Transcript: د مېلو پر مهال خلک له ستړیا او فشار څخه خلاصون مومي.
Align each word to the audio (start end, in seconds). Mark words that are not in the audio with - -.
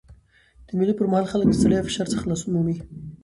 د 0.67 0.69
مېلو 0.77 0.97
پر 0.97 1.05
مهال 1.11 1.25
خلک 1.31 1.45
له 1.49 1.55
ستړیا 1.59 1.77
او 1.81 1.87
فشار 1.87 2.07
څخه 2.13 2.21
خلاصون 2.23 2.49
مومي. 2.53 2.77